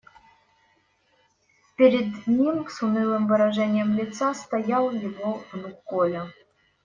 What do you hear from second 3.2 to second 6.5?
выражением лица стоял его внук Коля.